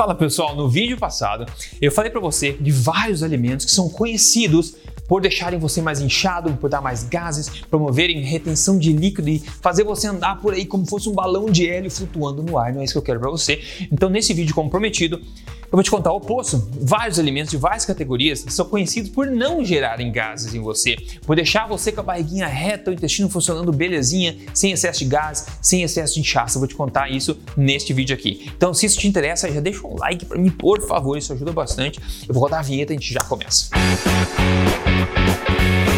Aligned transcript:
Fala 0.00 0.14
pessoal, 0.14 0.56
no 0.56 0.66
vídeo 0.66 0.96
passado 0.96 1.44
eu 1.78 1.92
falei 1.92 2.10
para 2.10 2.22
você 2.22 2.52
de 2.58 2.72
vários 2.72 3.22
alimentos 3.22 3.66
que 3.66 3.70
são 3.70 3.86
conhecidos 3.90 4.76
por 5.10 5.20
deixarem 5.20 5.58
você 5.58 5.82
mais 5.82 6.00
inchado, 6.00 6.52
por 6.52 6.70
dar 6.70 6.80
mais 6.80 7.02
gases, 7.02 7.48
promoverem 7.68 8.22
retenção 8.22 8.78
de 8.78 8.92
líquido 8.92 9.28
e 9.28 9.40
fazer 9.40 9.82
você 9.82 10.06
andar 10.06 10.40
por 10.40 10.54
aí 10.54 10.64
como 10.64 10.86
fosse 10.86 11.08
um 11.08 11.12
balão 11.12 11.46
de 11.46 11.68
hélio 11.68 11.90
flutuando 11.90 12.44
no 12.44 12.56
ar. 12.56 12.72
Não 12.72 12.80
é 12.80 12.84
isso 12.84 12.92
que 12.94 12.98
eu 12.98 13.02
quero 13.02 13.18
para 13.18 13.28
você. 13.28 13.60
Então, 13.90 14.08
nesse 14.08 14.32
vídeo, 14.32 14.54
como 14.54 14.70
prometido, 14.70 15.16
eu 15.16 15.76
vou 15.76 15.82
te 15.82 15.90
contar 15.90 16.12
o 16.12 16.16
oposto. 16.16 16.68
Vários 16.80 17.18
alimentos 17.18 17.50
de 17.50 17.56
várias 17.56 17.84
categorias 17.84 18.44
são 18.50 18.66
conhecidos 18.66 19.10
por 19.10 19.26
não 19.26 19.64
gerarem 19.64 20.12
gases 20.12 20.54
em 20.54 20.60
você, 20.60 20.96
por 21.26 21.34
deixar 21.34 21.66
você 21.66 21.90
com 21.90 22.00
a 22.00 22.04
barriguinha 22.04 22.46
reta, 22.46 22.92
o 22.92 22.94
intestino 22.94 23.28
funcionando 23.28 23.72
belezinha, 23.72 24.36
sem 24.54 24.70
excesso 24.70 25.00
de 25.00 25.06
gás, 25.06 25.46
sem 25.60 25.82
excesso 25.82 26.14
de 26.14 26.20
inchaço. 26.20 26.56
Eu 26.56 26.60
vou 26.60 26.68
te 26.68 26.76
contar 26.76 27.10
isso 27.10 27.36
neste 27.56 27.92
vídeo 27.92 28.14
aqui. 28.14 28.48
Então, 28.56 28.72
se 28.72 28.86
isso 28.86 28.98
te 28.98 29.08
interessa, 29.08 29.50
já 29.50 29.60
deixa 29.60 29.84
um 29.84 29.96
like 29.96 30.24
para 30.24 30.38
mim, 30.38 30.50
por 30.50 30.80
favor, 30.86 31.18
isso 31.18 31.32
ajuda 31.32 31.50
bastante. 31.50 31.98
Eu 32.28 32.32
vou 32.32 32.44
rodar 32.44 32.60
a 32.60 32.62
vinheta 32.62 32.92
e 32.92 32.96
a 32.96 32.98
gente 32.98 33.12
já 33.12 33.20
começa. 33.20 33.70
Música 33.76 34.99
E 35.00 35.89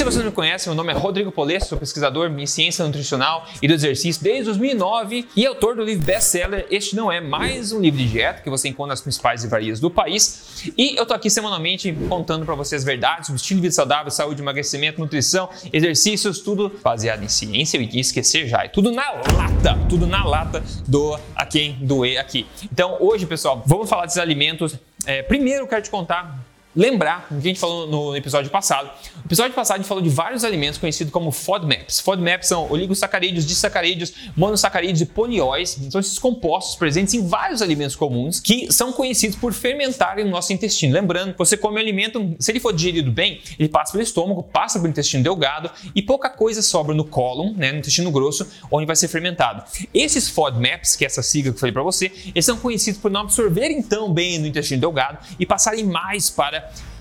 se 0.00 0.04
você 0.04 0.18
não 0.20 0.26
me 0.26 0.32
conhece, 0.32 0.66
meu 0.66 0.74
nome 0.74 0.94
é 0.94 0.96
Rodrigo 0.96 1.30
Polesso, 1.30 1.68
sou 1.68 1.78
pesquisador 1.78 2.30
em 2.30 2.46
ciência 2.46 2.82
nutricional 2.86 3.46
e 3.60 3.68
do 3.68 3.74
exercício 3.74 4.22
desde 4.22 4.44
2009 4.44 5.28
e 5.36 5.44
autor 5.44 5.76
do 5.76 5.84
livro 5.84 6.06
best-seller 6.06 6.66
Este 6.70 6.96
Não 6.96 7.12
É 7.12 7.20
Mais 7.20 7.70
Um 7.70 7.82
Livro 7.82 7.98
de 7.98 8.08
Dieta, 8.08 8.40
que 8.40 8.48
você 8.48 8.70
encontra 8.70 8.92
nas 8.92 9.02
principais 9.02 9.42
livrarias 9.42 9.78
do 9.78 9.90
país. 9.90 10.72
E 10.74 10.96
eu 10.96 11.04
tô 11.04 11.12
aqui 11.12 11.28
semanalmente 11.28 11.94
contando 12.08 12.46
para 12.46 12.54
vocês 12.54 12.82
verdades 12.82 13.26
sobre 13.26 13.38
estilo 13.42 13.58
de 13.58 13.66
vida 13.66 13.74
saudável, 13.74 14.10
saúde, 14.10 14.40
emagrecimento, 14.40 14.98
nutrição, 14.98 15.50
exercícios, 15.70 16.38
tudo 16.40 16.72
baseado 16.82 17.22
em 17.22 17.28
ciência 17.28 17.76
e 17.76 18.00
esquecer 18.00 18.48
já. 18.48 18.64
É 18.64 18.68
tudo 18.68 18.90
na 18.90 19.10
lata, 19.10 19.78
tudo 19.86 20.06
na 20.06 20.24
lata 20.24 20.64
do 20.88 21.20
a 21.36 21.44
quem 21.44 21.72
doer 21.74 22.18
aqui. 22.18 22.46
Então 22.72 22.96
hoje, 23.00 23.26
pessoal, 23.26 23.62
vamos 23.66 23.86
falar 23.86 24.06
desses 24.06 24.18
alimentos. 24.18 24.78
É, 25.04 25.22
primeiro 25.22 25.66
quero 25.66 25.82
te 25.82 25.90
contar 25.90 26.49
lembrar 26.74 27.26
o 27.30 27.34
que 27.34 27.48
a 27.48 27.50
gente 27.50 27.60
falou 27.60 27.86
no 27.86 28.16
episódio 28.16 28.50
passado. 28.50 28.90
No 29.16 29.24
episódio 29.26 29.54
passado 29.54 29.76
a 29.76 29.78
gente 29.78 29.88
falou 29.88 30.02
de 30.02 30.10
vários 30.10 30.44
alimentos 30.44 30.78
conhecidos 30.78 31.12
como 31.12 31.32
FODMAPs. 31.32 32.00
FODMAPs 32.00 32.48
são 32.48 32.70
oligosacarídeos, 32.70 33.44
disacarídeos, 33.44 34.12
monossacarídeos 34.36 35.00
e 35.00 35.06
polióis. 35.06 35.78
São 35.90 36.00
esses 36.00 36.18
compostos 36.18 36.76
presentes 36.76 37.14
em 37.14 37.26
vários 37.26 37.60
alimentos 37.60 37.96
comuns 37.96 38.38
que 38.38 38.72
são 38.72 38.92
conhecidos 38.92 39.36
por 39.36 39.52
fermentarem 39.52 40.24
no 40.24 40.30
nosso 40.30 40.52
intestino. 40.52 40.94
Lembrando, 40.94 41.34
você 41.36 41.56
come 41.56 41.76
o 41.76 41.80
alimento, 41.80 42.36
se 42.38 42.52
ele 42.52 42.60
for 42.60 42.72
digerido 42.72 43.10
bem, 43.10 43.40
ele 43.58 43.68
passa 43.68 43.92
pelo 43.92 44.04
estômago, 44.04 44.42
passa 44.42 44.78
pelo 44.78 44.90
intestino 44.90 45.22
delgado 45.24 45.70
e 45.94 46.02
pouca 46.02 46.30
coisa 46.30 46.62
sobra 46.62 46.94
no 46.94 47.04
cólon, 47.04 47.52
né, 47.56 47.72
no 47.72 47.78
intestino 47.78 48.10
grosso, 48.10 48.48
onde 48.70 48.86
vai 48.86 48.94
ser 48.94 49.08
fermentado. 49.08 49.64
Esses 49.92 50.28
FODMAPs, 50.28 50.94
que 50.94 51.04
é 51.04 51.06
essa 51.06 51.22
sigla 51.22 51.52
que 51.52 51.56
eu 51.56 51.60
falei 51.60 51.72
para 51.72 51.82
você, 51.82 52.12
eles 52.34 52.44
são 52.44 52.56
conhecidos 52.56 53.00
por 53.00 53.10
não 53.10 53.22
absorverem 53.22 53.82
tão 53.82 54.12
bem 54.12 54.38
no 54.38 54.46
intestino 54.46 54.80
delgado 54.80 55.18
e 55.38 55.44
passarem 55.44 55.84
mais 55.84 56.30
para 56.30 56.59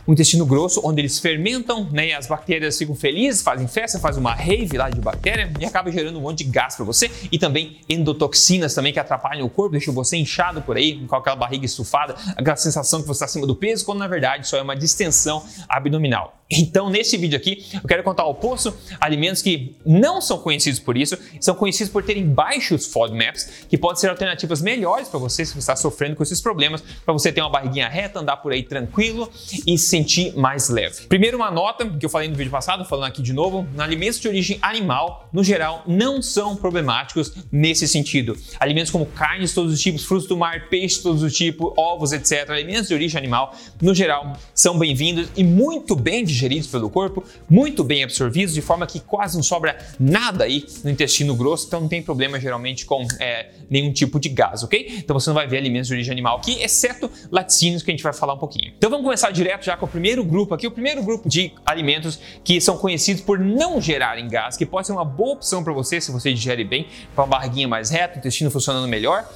o 0.09 0.13
intestino 0.13 0.43
grosso, 0.43 0.81
onde 0.83 1.02
eles 1.02 1.19
fermentam, 1.19 1.88
né, 1.91 2.07
e 2.07 2.13
as 2.13 2.25
bactérias 2.25 2.77
ficam 2.77 2.95
felizes, 2.95 3.43
fazem 3.43 3.67
festa, 3.67 3.99
fazem 3.99 4.19
uma 4.19 4.33
rave 4.33 4.75
lá 4.75 4.89
de 4.89 4.99
bactéria 4.99 5.52
e 5.59 5.65
acaba 5.65 5.91
gerando 5.91 6.17
um 6.17 6.21
monte 6.21 6.43
de 6.43 6.49
gás 6.49 6.75
para 6.75 6.83
você 6.83 7.11
e 7.31 7.38
também 7.38 7.80
endotoxinas 7.87 8.73
também 8.73 8.91
que 8.91 8.99
atrapalham 8.99 9.45
o 9.45 9.49
corpo, 9.52 9.73
deixam 9.73 9.93
você 9.93 10.17
inchado 10.17 10.63
por 10.63 10.77
aí, 10.77 11.05
com 11.05 11.15
aquela 11.15 11.35
barriga 11.35 11.63
estufada, 11.63 12.15
aquela 12.35 12.55
sensação 12.55 13.02
que 13.02 13.07
você 13.07 13.17
está 13.17 13.25
acima 13.25 13.45
do 13.45 13.55
peso, 13.55 13.85
quando 13.85 13.99
na 13.99 14.07
verdade 14.07 14.47
só 14.47 14.57
é 14.57 14.63
uma 14.63 14.75
distensão 14.75 15.45
abdominal. 15.67 16.38
Então, 16.52 16.89
nesse 16.89 17.16
vídeo 17.16 17.38
aqui, 17.38 17.64
eu 17.75 17.88
quero 17.88 18.02
contar 18.03 18.25
o 18.25 18.31
oposto: 18.31 18.73
alimentos 19.00 19.39
que 19.39 19.75
não 19.86 20.19
são 20.19 20.39
conhecidos 20.39 20.80
por 20.80 20.97
isso, 20.97 21.15
são 21.39 21.54
conhecidos 21.54 21.93
por 21.93 22.04
terem 22.04 22.26
baixos 22.26 22.87
FODMAPs, 22.87 23.65
que 23.70 23.77
podem 23.77 24.02
ser 24.02 24.10
alternativas 24.10 24.59
melhores 24.59 25.08
para 25.08 25.20
você 25.20 25.45
se 25.45 25.52
você 25.54 25.59
está 25.59 25.76
sofrendo 25.76 26.15
com 26.15 26.23
esses 26.23 26.42
problemas, 26.42 26.82
para 27.05 27.14
você 27.14 27.32
ter 27.32 27.42
uma 27.42 27.52
barriguinha 27.52 27.88
reta, 27.88 28.20
andar 28.20 28.38
por 28.38 28.52
aí 28.52 28.64
tranquilo 28.64 29.32
e 29.67 29.77
se 29.77 29.89
sentir 29.89 30.36
mais 30.36 30.70
leve. 30.70 31.05
Primeiro, 31.08 31.38
uma 31.38 31.52
nota 31.52 31.88
que 31.88 32.04
eu 32.04 32.09
falei 32.09 32.27
no 32.27 32.36
vídeo 32.36 32.52
passado, 32.52 32.83
falando 32.83 33.09
aqui 33.09 33.21
de 33.21 33.32
novo: 33.32 33.67
alimentos 33.77 34.20
de 34.20 34.27
origem 34.27 34.58
animal, 34.64 35.30
no 35.32 35.43
geral, 35.43 35.83
não 35.86 36.20
são 36.20 36.55
problemáticos 36.55 37.32
nesse 37.52 37.88
sentido. 37.88 38.36
Alimentos 38.59 38.92
como 38.92 39.05
carnes 39.05 39.49
de 39.49 39.55
todos 39.55 39.71
os 39.71 39.80
tipos, 39.80 40.04
frutos 40.04 40.27
do 40.27 40.36
mar, 40.36 40.67
peixes 40.67 40.98
de 40.98 41.04
todos 41.04 41.21
os 41.21 41.32
tipos, 41.32 41.71
ovos, 41.77 42.11
etc., 42.11 42.49
alimentos 42.49 42.88
de 42.88 42.95
origem 42.95 43.20
animal, 43.20 43.55
no 43.80 43.93
geral, 43.93 44.33
são 44.55 44.80
bem-vindos 44.80 45.30
e 45.38 45.43
muito 45.43 45.95
bem 45.95 46.26
digeridos 46.26 46.39
digeridos 46.39 46.67
pelo 46.67 46.89
corpo, 46.89 47.23
muito 47.50 47.83
bem 47.83 48.04
absorvidos, 48.04 48.54
de 48.54 48.61
forma 48.61 48.88
que 48.88 49.00
quase 49.00 49.36
não 49.36 49.44
sobra 49.44 49.77
nada 50.00 50.45
aí 50.45 50.66
no 50.83 50.89
intestino 50.89 51.36
grosso, 51.36 51.67
então 51.67 51.82
não 51.82 51.88
tem 51.88 52.02
problema 52.02 52.39
geralmente 52.39 52.86
com 52.86 53.05
é, 53.20 53.50
nenhum 53.70 53.92
tipo 53.92 54.20
de 54.20 54.30
gás, 54.30 54.64
ok? 54.64 54.95
Então 54.98 55.20
você 55.20 55.30
não 55.30 55.36
vai 55.36 55.48
ver 55.48 55.58
alimentos 55.58 55.88
de 55.88 55.94
origem 55.94 56.11
animal 56.11 56.38
aqui, 56.38 56.61
exceto 56.61 57.11
laticínios, 57.30 57.83
que 57.83 57.92
a 57.92 57.94
gente 57.94 58.04
vai 58.04 58.14
falar 58.14 58.33
um 58.33 58.38
pouquinho. 58.38 58.73
Então 58.77 58.89
vamos 58.89 59.04
começar 59.04 59.32
direto 59.32 59.66
já 59.66 59.76
com 59.76 59.86
o 59.86 59.89
primeiro 59.89 60.23
grupo 60.23 60.54
aqui, 60.54 60.66
o 60.66 60.72
primeiro 60.72 61.04
grupo 61.04 61.27
de 61.27 61.52
alimentos 61.66 62.20
que 62.44 62.61
são 62.61 62.77
conhecidos 62.77 63.21
por 63.21 63.38
não 63.38 63.82
gerarem 63.82 64.27
gás, 64.27 64.56
que 64.56 64.66
pode 64.66 64.88
ser 64.88 64.94
uma 64.94 65.06
boa 65.06 65.33
opção 65.33 65.64
para 65.64 65.73
você 65.73 66.00
se 66.00 66.11
você 66.11 66.33
digere 66.33 66.64
bem, 66.64 66.88
para 67.14 67.23
uma 67.26 67.30
barriguinha 67.30 67.67
mais 67.67 67.89
reta, 67.89 68.16
o 68.16 68.20
intestino 68.20 68.50
funcionando 68.50 68.88
melhor. 68.88 69.30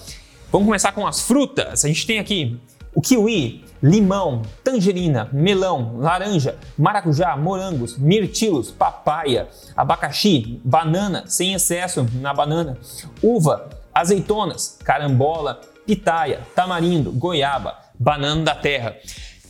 Vamos 0.52 0.68
começar 0.68 0.92
com 0.92 1.08
as 1.08 1.20
frutas. 1.20 1.84
A 1.84 1.88
gente 1.88 2.06
tem 2.06 2.20
aqui 2.20 2.60
o 2.96 3.02
kiwi, 3.02 3.64
limão, 3.82 4.44
tangerina, 4.64 5.30
melão, 5.34 5.98
laranja, 5.98 6.56
maracujá, 6.78 7.36
morangos, 7.36 7.98
mirtilos, 7.98 8.72
papaya, 8.72 9.48
abacaxi, 9.76 10.62
banana 10.64 11.26
sem 11.28 11.54
excesso 11.54 12.08
na 12.22 12.34
banana, 12.34 12.78
uva, 13.22 13.70
azeitonas, 13.94 14.78
carambola, 14.84 15.60
pitaia, 15.86 16.42
tamarindo, 16.56 17.12
goiaba, 17.12 17.78
banana 18.00 18.44
da 18.44 18.56
terra. 18.56 18.96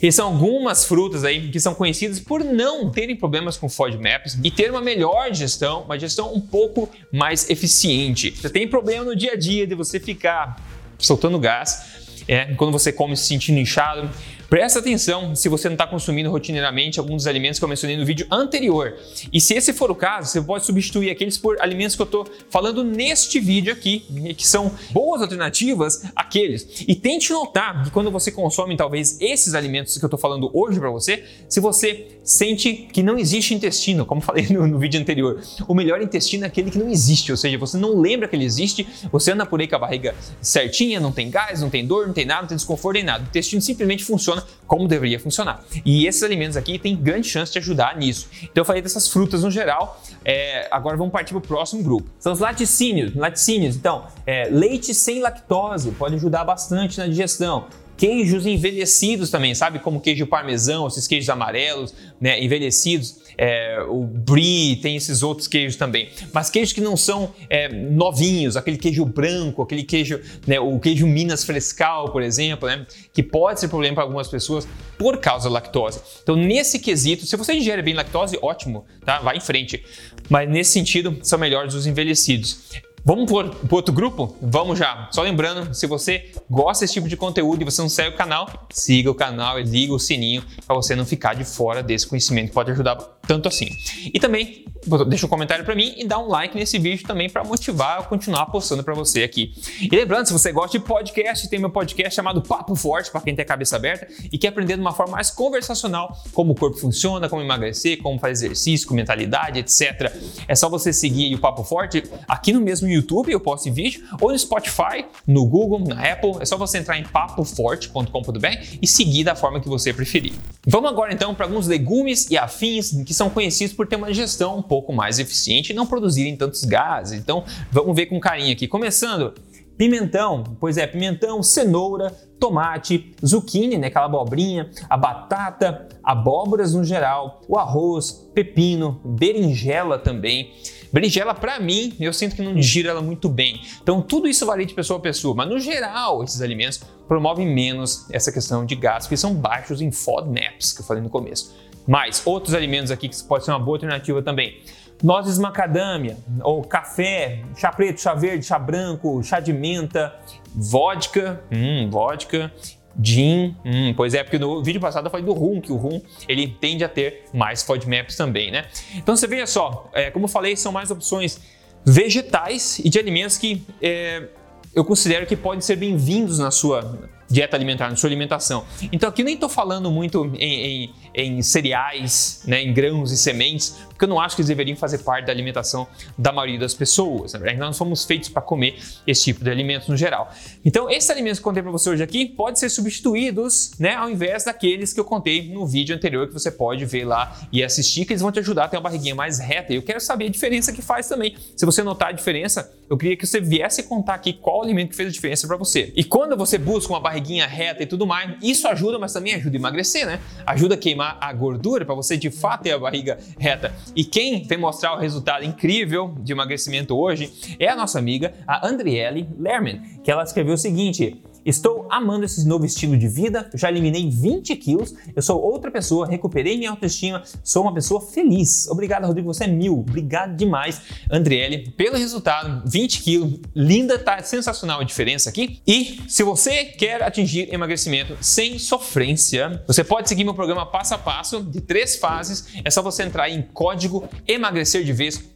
E 0.02 0.12
são 0.12 0.28
algumas 0.28 0.84
frutas 0.84 1.24
aí 1.24 1.50
que 1.50 1.60
são 1.62 1.74
conhecidas 1.74 2.20
por 2.20 2.44
não 2.44 2.90
terem 2.90 3.16
problemas 3.16 3.56
com 3.56 3.70
FODMAPs 3.70 4.38
e 4.44 4.52
ter 4.52 4.70
uma 4.70 4.82
melhor 4.82 5.34
gestão, 5.34 5.84
uma 5.84 5.98
gestão 5.98 6.34
um 6.34 6.42
pouco 6.42 6.90
mais 7.10 7.50
eficiente. 7.50 8.32
Você 8.32 8.50
tem 8.50 8.68
problema 8.68 9.06
no 9.06 9.16
dia 9.16 9.32
a 9.32 9.38
dia 9.38 9.66
de 9.66 9.76
você 9.76 10.02
ficar 10.02 10.60
soltando 10.98 11.40
gás, 11.40 12.03
é, 12.28 12.46
quando 12.56 12.72
você 12.72 12.92
come 12.92 13.16
se 13.16 13.26
sentindo 13.26 13.60
inchado, 13.60 14.10
Presta 14.54 14.78
atenção 14.78 15.36
se 15.36 15.50
você 15.50 15.68
não 15.68 15.74
está 15.74 15.88
consumindo 15.88 16.30
rotineiramente 16.30 17.00
alguns 17.00 17.24
dos 17.24 17.28
alimentos 17.28 17.58
que 17.58 17.66
eu 17.66 17.68
mencionei 17.68 17.98
no 17.98 18.06
vídeo 18.06 18.28
anterior. 18.30 18.94
E 19.34 19.42
se 19.42 19.56
esse 19.56 19.74
for 19.74 19.90
o 19.90 19.96
caso, 19.96 20.30
você 20.30 20.40
pode 20.40 20.64
substituir 20.64 21.10
aqueles 21.10 21.40
por 21.40 21.60
alimentos 21.60 21.96
que 21.96 22.02
eu 22.04 22.06
estou 22.06 22.28
falando 22.52 22.84
neste 22.84 23.40
vídeo 23.40 23.74
aqui, 23.74 24.06
que 24.38 24.46
são 24.46 24.72
boas 24.92 25.24
alternativas 25.24 26.04
àqueles. 26.16 26.84
E 26.88 26.94
tente 26.94 27.34
notar 27.34 27.84
que 27.84 27.90
quando 27.90 28.12
você 28.12 28.32
consome 28.32 28.78
talvez 28.78 29.20
esses 29.20 29.56
alimentos 29.56 29.98
que 29.98 30.06
eu 30.06 30.08
estou 30.08 30.20
falando 30.20 30.52
hoje 30.54 30.80
para 30.80 30.92
você, 30.92 31.24
se 31.50 31.60
você 31.60 32.14
sente 32.24 32.88
que 32.94 33.04
não 33.04 33.18
existe 33.18 33.54
intestino, 33.54 34.06
como 34.06 34.22
falei 34.22 34.48
no, 34.50 34.66
no, 34.66 34.80
vídeo 34.80 35.00
anterior. 35.00 35.42
O 35.68 35.74
melhor 35.74 36.02
intestino 36.02 36.46
é 36.46 36.48
aquele 36.48 36.72
que 36.72 36.78
não 36.78 36.90
existe, 36.90 37.32
ou 37.32 37.38
seja, 37.38 37.58
você 37.58 37.78
não 37.78 38.00
lembra 38.00 38.28
que 38.28 38.36
ele 38.36 38.46
existe, 38.46 38.88
você 39.12 39.32
anda 39.32 39.46
por 39.46 39.60
aí 39.60 39.68
com 39.68 39.76
a 39.76 39.80
barriga 39.80 40.16
certinha, 40.42 41.00
não 41.00 41.12
tem 41.12 41.30
gás, 41.30 41.62
não 41.62 41.70
tem 41.70 41.86
dor, 41.86 42.08
não 42.08 42.14
tem 42.14 42.26
nada, 42.26 42.42
não 42.42 42.48
tem 42.48 42.58
desconforto 42.58 42.96
nem 42.96 43.04
nada. 43.04 43.24
O 43.24 43.28
intestino 43.28 43.62
simplesmente 43.62 44.04
funciona 44.04 44.43
como 44.68 44.88
deveria 44.88 45.20
funcionar. 45.20 45.64
E 45.86 46.08
esses 46.08 46.24
alimentos 46.24 46.58
aqui 46.58 46.80
têm 46.80 46.96
grande 46.96 47.28
chance 47.28 47.52
de 47.52 47.60
ajudar 47.60 47.98
nisso. 47.98 48.28
Então 48.44 48.62
eu 48.62 48.66
falei 48.66 48.82
dessas 48.82 49.08
frutas 49.08 49.44
no 49.44 49.52
geral, 49.52 50.02
é, 50.26 50.68
agora 50.72 50.98
vamos 50.98 51.12
partir 51.12 51.32
para 51.32 51.40
o 51.40 51.42
próximo 51.42 51.84
grupo. 51.84 52.10
São 52.20 52.34
os 52.34 52.40
laticínios. 52.40 53.16
Laticínios, 53.16 53.76
então, 53.76 54.06
é, 54.26 54.50
leite 54.50 54.94
sem 54.94 55.22
lactose 55.22 55.92
pode 55.92 56.16
ajudar 56.16 56.44
bastante 56.44 56.98
na 56.98 57.08
digestão. 57.08 57.68
Queijos 57.96 58.46
envelhecidos 58.46 59.30
também, 59.30 59.54
sabe? 59.54 59.80
Como 59.80 60.02
queijo 60.02 60.26
parmesão, 60.26 60.88
esses 60.88 61.08
queijos 61.08 61.30
amarelos, 61.30 61.94
né, 62.20 62.44
envelhecidos 62.44 63.23
é, 63.38 63.84
o 63.88 64.04
brie, 64.04 64.78
tem 64.78 64.96
esses 64.96 65.24
outros 65.24 65.48
queijos 65.48 65.76
também. 65.76 66.10
Mas 66.34 66.50
queijos 66.50 66.74
que 66.74 66.82
não 66.82 66.98
são 66.98 67.34
é, 67.50 67.70
novinhos, 67.70 68.56
aquele 68.56 68.78
queijo 68.78 69.06
branco, 69.06 69.62
aquele 69.62 69.84
queijo, 69.84 70.20
né, 70.46 70.60
o 70.60 70.80
queijo 70.80 71.08
Minas 71.08 71.44
Frescal, 71.44 72.12
por 72.12 72.22
exemplo, 72.22 72.68
né, 72.68 72.86
que 73.14 73.24
pode 73.24 73.60
ser 73.60 73.68
problema 73.68 73.96
para 73.96 74.04
algumas 74.04 74.28
pessoas 74.28 74.68
por 74.98 75.18
causa 75.18 75.50
da 75.50 75.54
lactose. 75.54 76.00
Então, 76.22 76.36
nesse 76.36 76.80
quesito, 76.80 77.26
se 77.26 77.36
você 77.36 77.54
ingere 77.54 77.82
bem 77.82 77.94
lactose, 77.94 78.38
ótimo, 78.42 78.86
tá? 79.06 79.20
Vai 79.20 79.38
em 79.38 79.42
frente. 79.42 79.84
Mas 80.30 80.50
nesse 80.50 80.72
sentido, 80.72 81.18
são 81.24 81.38
melhores 81.40 81.74
os 81.74 81.86
envelhecidos. 81.86 82.82
Vamos 83.06 83.30
para 83.30 83.52
outro 83.70 83.94
grupo? 83.94 84.34
Vamos 84.42 84.80
já. 84.80 85.10
Só 85.12 85.24
lembrando, 85.24 85.74
se 85.74 85.86
você 85.86 86.32
gosta 86.50 86.86
desse 86.86 86.94
tipo 86.94 87.10
de 87.10 87.18
conteúdo 87.18 87.62
e 87.62 87.66
você 87.66 87.82
não 87.82 87.90
segue 87.90 88.16
o 88.16 88.18
canal, 88.18 88.48
siga 88.72 89.12
o 89.12 89.14
canal 89.14 89.60
e 89.60 89.64
liga 89.64 89.94
o 89.94 90.00
sininho 90.00 90.42
para 90.66 90.74
você 90.74 90.96
não 90.96 91.06
ficar 91.06 91.34
de 91.34 91.44
fora 91.44 91.84
desse 91.84 92.08
conhecimento 92.08 92.48
que 92.48 92.54
pode 92.54 92.72
ajudar 92.72 92.96
tanto 93.28 93.48
assim. 93.48 93.70
E 94.14 94.20
também 94.20 94.66
deixa 95.08 95.26
um 95.26 95.30
comentário 95.30 95.64
para 95.64 95.76
mim 95.76 95.94
e 95.98 96.06
dá 96.06 96.20
um 96.20 96.28
like 96.28 96.56
nesse 96.58 96.78
vídeo 96.78 97.06
também 97.08 97.30
para 97.30 97.44
motivar 97.44 98.00
a 98.00 98.04
continuar 98.04 98.48
postando 98.48 98.84
para 98.84 98.94
você 98.94 99.24
aqui. 99.24 99.54
E 99.82 99.96
lembrando, 99.96 100.28
se 100.28 100.34
você 100.34 100.52
gosta 100.52 100.78
de 100.78 100.84
podcast, 100.84 101.50
tem 101.50 101.60
meu 101.60 101.70
podcast 101.70 102.16
chamado 102.16 102.42
Papo 102.42 102.76
Forte 102.76 103.12
para 103.12 103.22
quem 103.22 103.36
tem 103.36 103.44
a 103.44 103.46
cabeça 103.46 103.76
aberta 103.76 104.08
e 104.32 104.38
quer 104.38 104.50
aprender 104.50 104.76
de 104.76 104.82
uma 104.82 104.94
forma 104.94 105.14
mais 105.14 105.32
conversacional 105.32 106.18
como 106.34 106.52
o 106.52 106.56
corpo 106.56 106.78
funciona, 106.78 107.30
como 107.30 107.42
emagrecer, 107.42 108.02
como 108.02 108.20
fazer 108.20 108.34
exercício, 108.34 108.88
com 108.88 108.94
mentalidade, 108.94 109.60
etc. 109.60 110.12
É 110.48 110.56
só 110.56 110.70
você 110.70 110.92
seguir 110.92 111.34
o 111.34 111.40
Papo 111.40 111.64
Forte 111.64 112.04
aqui 112.28 112.52
no 112.52 112.60
mesmo 112.60 112.88
YouTube, 112.90 113.32
eu 113.32 113.40
posto 113.40 113.72
vídeo, 113.72 114.04
ou 114.20 114.32
no 114.32 114.38
Spotify, 114.38 115.06
no 115.26 115.46
Google, 115.46 115.80
na 115.80 116.12
Apple. 116.12 116.34
É 116.42 116.46
só 116.46 116.58
você 116.58 116.80
entrar 116.80 116.98
em 116.98 117.04
papoforte.com.br 117.04 118.48
e 118.82 118.88
seguir 118.88 119.24
da 119.24 119.36
forma 119.36 119.62
que 119.62 119.70
você 119.70 119.94
preferir. 119.94 120.34
Vamos 120.68 120.90
agora 120.90 121.14
então 121.14 121.34
para 121.34 121.46
alguns 121.46 121.68
legumes 121.68 122.30
e 122.30 122.38
afins 122.38 122.92
que 123.06 123.13
são 123.14 123.30
conhecidos 123.30 123.74
por 123.74 123.88
ter 123.88 123.96
uma 123.96 124.08
digestão 124.08 124.58
um 124.58 124.62
pouco 124.62 124.92
mais 124.94 125.20
eficiente 125.20 125.72
e 125.72 125.76
não 125.76 125.86
produzirem 125.86 126.36
tantos 126.36 126.64
gases. 126.64 127.20
Então, 127.20 127.44
vamos 127.72 127.96
ver 127.96 128.08
com 128.08 128.20
carinho 128.20 128.52
aqui. 128.52 128.68
Começando, 128.68 129.34
pimentão. 129.78 130.44
Pois 130.60 130.78
é, 130.78 130.88
pimentão, 130.88 131.42
cenoura, 131.42 132.12
tomate, 132.40 133.14
zucchini, 133.26 133.78
né, 133.78 133.88
aquela 133.88 134.06
abobrinha, 134.06 134.70
a 134.90 134.98
batata, 134.98 135.88
abóboras 136.04 136.74
no 136.74 136.84
geral, 136.84 137.42
o 137.48 137.58
arroz, 137.58 138.12
pepino, 138.34 139.00
berinjela 139.04 139.98
também. 139.98 140.52
Berinjela, 140.92 141.34
para 141.34 141.60
mim, 141.60 141.96
eu 142.00 142.14
sinto 142.14 142.36
que 142.36 142.42
não 142.42 142.54
digiro 142.54 142.88
ela 142.88 143.02
muito 143.02 143.28
bem. 143.28 143.62
Então, 143.82 144.02
tudo 144.02 144.28
isso 144.28 144.46
varia 144.46 144.66
de 144.66 144.74
pessoa 144.74 145.00
a 145.00 145.02
pessoa, 145.02 145.34
mas 145.34 145.50
no 145.50 145.60
geral, 145.60 146.24
esses 146.24 146.42
alimentos 146.42 146.82
promovem 147.08 147.48
menos 147.48 148.06
essa 148.12 148.32
questão 148.32 148.66
de 148.66 148.76
gases, 148.76 149.08
porque 149.08 149.18
são 149.18 149.34
baixos 149.34 149.82
em 149.82 149.92
FODMAPs, 149.92 150.72
que 150.72 150.82
eu 150.82 150.86
falei 150.86 151.02
no 151.02 151.10
começo. 151.10 151.54
Mas 151.88 152.22
outros 152.26 152.54
alimentos 152.54 152.92
aqui 152.92 153.10
que 153.10 153.24
pode 153.24 153.46
ser 153.46 153.52
uma 153.52 153.60
boa 153.60 153.76
alternativa 153.76 154.22
também. 154.22 154.62
Nozes 155.02 155.38
macadâmia, 155.38 156.18
ou 156.42 156.64
café, 156.64 157.44
chá 157.58 157.72
preto, 157.72 158.00
chá 158.00 158.14
verde, 158.14 158.46
chá 158.46 158.58
branco, 158.58 159.22
chá 159.22 159.40
de 159.40 159.52
menta, 159.52 160.16
vodka, 160.56 161.42
hum, 161.52 161.90
vodka, 161.90 162.52
gin, 163.00 163.56
hum, 163.66 163.94
pois 163.98 164.14
é, 164.14 164.24
porque 164.24 164.40
no 164.40 164.64
vídeo 164.64 164.80
passado 164.80 165.08
eu 165.08 165.12
falei 165.12 165.26
do 165.26 165.34
rum, 165.34 165.60
que 165.60 165.72
o 165.72 165.76
rum 165.76 166.02
ele 166.28 166.48
tende 166.48 166.84
a 166.84 166.90
ter 166.90 167.26
mais 167.34 167.64
FODMAPs 167.64 168.16
também, 168.16 168.52
né? 168.52 168.66
Então 168.96 169.16
você 169.16 169.28
veja 169.28 169.46
só, 169.48 169.90
é, 169.94 170.10
como 170.10 170.26
eu 170.26 170.30
falei, 170.30 170.56
são 170.56 170.72
mais 170.72 170.90
opções 170.90 171.40
vegetais 171.86 172.80
e 172.80 172.90
de 172.90 172.98
alimentos 172.98 173.38
que 173.38 173.66
é, 173.82 174.30
eu 174.74 174.86
considero 174.86 175.26
que 175.26 175.36
podem 175.36 175.62
ser 175.62 175.76
bem-vindos 175.76 176.40
na 176.40 176.50
sua 176.50 177.10
dieta 177.34 177.58
alimentar, 177.58 177.90
na 177.90 177.96
sua 177.96 178.08
alimentação. 178.08 178.64
Então 178.92 179.10
aqui 179.10 179.24
nem 179.24 179.34
estou 179.34 179.50
falando 179.50 179.90
muito 179.90 180.32
em, 180.38 180.84
em, 180.84 180.94
em 181.16 181.42
cereais, 181.42 182.44
né, 182.46 182.62
em 182.62 182.72
grãos 182.72 183.12
e 183.12 183.18
sementes, 183.18 183.76
porque 183.94 184.06
eu 184.06 184.10
não 184.10 184.20
acho 184.20 184.36
que 184.36 184.42
eles 184.42 184.50
deveriam 184.50 184.76
fazer 184.76 185.00
parte 185.00 185.26
da 185.26 185.32
alimentação 185.32 185.88
da 186.18 186.32
maioria 186.32 186.60
das 186.60 186.74
pessoas. 186.74 187.34
Né? 187.34 187.54
Nós 187.54 187.78
fomos 187.78 188.04
feitos 188.04 188.28
para 188.28 188.42
comer 188.42 188.78
esse 189.06 189.24
tipo 189.24 189.44
de 189.44 189.50
alimentos 189.50 189.88
no 189.88 189.96
geral. 189.96 190.32
Então, 190.66 190.90
esses 190.90 191.10
alimentos 191.10 191.40
que 191.40 191.44
eu 191.44 191.50
contei 191.50 191.64
para 191.64 191.72
você 191.72 191.90
hoje 191.90 192.04
aqui 192.04 192.26
podem 192.26 192.56
ser 192.56 192.70
substituídos, 192.70 193.72
né, 193.80 193.96
ao 193.96 194.10
invés 194.10 194.44
daqueles 194.44 194.92
que 194.92 195.00
eu 195.00 195.06
contei 195.06 195.54
no 195.54 195.66
vídeo 195.66 195.96
anterior 195.96 196.28
que 196.28 196.34
você 196.34 196.52
pode 196.52 196.86
ver 196.86 197.06
lá 197.06 197.40
e 197.52 197.64
assistir, 197.64 198.06
que 198.06 198.14
eles 198.14 198.22
vão 198.22 198.32
te 198.32 198.40
ajudar 198.40 198.66
a 198.66 198.68
ter 198.68 198.78
uma 198.78 198.84
barriguinha 198.84 199.16
mais 199.16 199.40
reta. 199.40 199.72
E 199.74 199.76
eu 199.76 199.84
quero 199.84 200.00
saber 200.00 200.26
a 200.26 200.30
diferença 200.30 200.74
que 200.74 200.82
faz 200.82 201.08
também. 201.08 201.36
Se 201.56 201.66
você 201.66 201.84
notar 201.84 202.10
a 202.10 202.12
diferença, 202.12 202.74
eu 202.90 202.98
queria 202.98 203.16
que 203.16 203.26
você 203.26 203.40
viesse 203.40 203.84
contar 203.84 204.16
aqui 204.16 204.34
qual 204.34 204.62
alimento 204.62 204.90
que 204.90 204.96
fez 204.96 205.10
a 205.10 205.12
diferença 205.12 205.48
para 205.48 205.58
você. 205.58 205.92
E 205.96 206.04
quando 206.04 206.36
você 206.36 206.58
busca 206.58 206.92
uma 206.92 207.00
barriguinha 207.00 207.46
reta 207.46 207.84
e 207.84 207.86
tudo 207.86 208.06
mais, 208.06 208.36
isso 208.42 208.68
ajuda, 208.68 208.98
mas 208.98 209.14
também 209.14 209.36
ajuda 209.36 209.56
a 209.56 209.60
emagrecer, 209.60 210.06
né? 210.06 210.20
Ajuda 210.46 210.76
a 210.76 210.78
queimar 210.78 211.18
a 211.20 211.32
gordura 211.34 211.86
para 211.86 211.96
você 211.96 212.18
de 212.18 212.30
fato 212.30 212.64
ter 212.64 212.72
a 212.72 212.80
barriga 212.80 213.18
reta. 213.38 213.74
E 213.96 214.04
quem 214.04 214.44
vem 214.44 214.58
mostrar 214.58 214.96
o 214.96 215.00
resultado 215.00 215.44
incrível 215.46 216.16
de 216.20 216.32
emagrecimento 216.32 216.98
hoje 216.98 217.32
é 217.60 217.68
a 217.68 217.76
nossa 217.76 218.00
amiga, 218.00 218.34
a 218.48 218.68
Andriele 218.68 219.30
Lerman, 219.38 219.82
que 220.04 220.12
ela 220.12 220.24
escreveu 220.24 220.56
o 220.56 220.58
seguinte: 220.58 221.22
Estou 221.46 221.88
amando 221.90 222.26
esse 222.26 222.48
novo 222.48 222.66
estilo 222.66 222.98
de 222.98 223.08
vida, 223.08 223.50
já 223.54 223.70
eliminei 223.70 224.10
20 224.10 224.56
quilos, 224.56 224.94
eu 225.16 225.22
sou 225.22 225.42
outra 225.42 225.70
pessoa, 225.70 226.08
recuperei 226.08 226.58
minha 226.58 226.70
autoestima, 226.70 227.24
sou 227.44 227.64
uma 227.64 227.74
pessoa 227.74 228.00
feliz. 228.00 228.68
Obrigado, 228.70 229.06
Rodrigo, 229.06 229.34
você 229.34 229.44
é 229.44 229.48
mil. 229.48 229.80
Obrigado 229.80 230.36
demais, 230.36 230.82
Andriele, 231.12 231.72
pelo 231.72 231.98
resultado. 231.98 232.64
20 232.66 233.02
quilos, 233.04 233.40
linda, 233.56 234.00
tá 234.00 234.22
sensacional 234.24 234.80
a 234.80 234.84
diferença 234.84 235.30
aqui. 235.30 235.62
E 235.68 236.02
se 236.08 236.24
você 236.24 236.66
quer 236.66 237.04
atingir 237.04 237.54
emagrecimento 237.54 238.18
sem 238.22 238.58
sofrência, 238.58 239.64
você 239.68 239.84
pode 239.84 240.08
seguir 240.08 240.24
meu 240.24 240.34
programa 240.34 240.66
passo 240.66 240.94
a 240.94 240.98
passo 240.98 241.42
de 241.44 241.62
três 241.62 241.96
fases. 241.96 242.48
É 242.64 242.70
só 242.70 242.82
você 242.82 243.04
entrar 243.04 243.30
em 243.30 243.42
código 243.42 244.08
emagrecer 244.28 244.84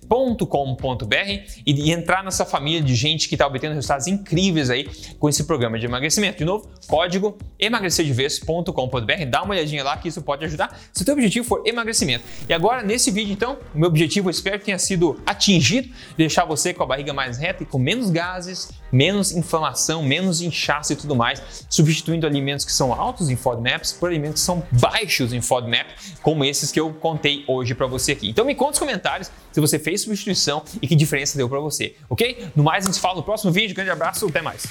de 0.10 0.46
vez 0.46 0.50
com.br 0.50 1.62
e 1.66 1.92
entrar 1.92 2.24
nessa 2.24 2.46
família 2.46 2.82
de 2.82 2.96
gente 2.96 3.28
que 3.28 3.36
está 3.36 3.46
obtendo 3.46 3.76
resultados 3.76 4.08
incríveis 4.08 4.70
aí 4.70 4.90
com 5.20 5.28
esse 5.28 5.44
programa 5.44 5.78
de 5.78 5.86
emagrecimento. 5.86 6.38
De 6.38 6.46
novo, 6.46 6.70
código 6.88 7.38
emagrecerdeves.com.br, 7.60 9.26
dá 9.30 9.44
uma 9.44 9.54
olhadinha 9.54 9.84
lá 9.84 9.98
que 9.98 10.08
isso 10.08 10.22
pode 10.22 10.46
ajudar 10.46 10.80
se 10.94 11.02
o 11.02 11.06
teu 11.06 11.14
objetivo 11.14 11.46
for 11.46 11.62
emagrecimento. 11.66 12.24
E 12.48 12.54
agora, 12.54 12.82
nesse 12.82 13.12
vídeo, 13.12 13.34
então, 13.34 13.58
o 13.74 13.80
meu 13.80 13.90
objetivo, 13.90 14.30
espero 14.30 14.60
que 14.60 14.66
tenha 14.66 14.80
sido 14.80 15.20
atingido, 15.26 15.90
deixar 16.16 16.46
você 16.46 16.74
com 16.74 16.84
a 16.84 16.86
barriga 16.86 17.14
mais 17.14 17.38
reta 17.38 17.64
e 17.64 17.66
com 17.66 17.78
menos 17.78 18.10
gases, 18.10 18.72
menos 18.92 19.32
inflamação, 19.32 20.04
menos 20.04 20.42
inchaço 20.42 20.94
e 20.94 20.96
tudo 20.96 21.16
mais, 21.16 21.66
substituindo 21.70 22.26
alimentos 22.26 22.66
que 22.66 22.72
são 22.72 22.94
altos 22.94 23.30
em 23.30 23.36
FODMAPs 23.36 23.94
por 23.94 24.10
alimentos 24.10 24.42
que 24.42 24.46
são 24.46 24.64
baixos 24.72 25.34
em 25.34 25.42
FODMAP, 25.42 25.88
como 26.22 26.44
esses 26.44 26.72
que 26.72 26.80
eu 26.80 26.94
contei 26.94 27.44
hoje 27.48 27.74
para 27.74 27.88
você 27.88 28.12
aqui. 28.12 28.30
Então 28.30 28.46
me 28.46 28.56
conta 28.56 28.72
nos 28.72 28.80
comentários 28.80 29.32
se 29.52 29.60
você 29.60 29.80
fez 29.80 30.02
substituição 30.02 30.64
e 30.82 30.88
que 30.88 30.96
diferença 30.96 31.38
deu 31.38 31.50
para 31.50 31.60
você, 31.60 31.96
ok? 32.10 32.48
No 32.56 32.64
mais, 32.64 32.86
a 32.86 32.92
gente 32.92 33.00
fala 33.00 33.16
no 33.16 33.24
próximo 33.24 33.52
vídeo. 33.52 33.76
Grande 33.76 33.92
abraço, 33.92 34.28
até 34.28 34.42
mais. 34.42 34.64